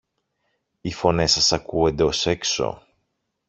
[0.81, 2.81] Οι φωνές σας ακούονται ως έξω!